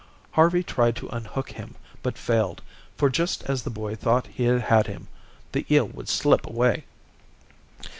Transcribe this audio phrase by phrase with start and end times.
[0.31, 2.63] Harvey tried to unhook him, but failed;
[2.97, 5.05] for just as the boy thought he had him,
[5.51, 6.85] the eel would slip away.